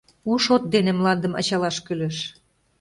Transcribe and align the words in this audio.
У 0.29 0.33
ШОТ 0.43 0.63
ДЕНЕ 0.73 0.93
МЛАНДЫМ 0.99 1.33
АЧАЛАШ 1.41 1.77
КӰЛЕШ 1.85 2.17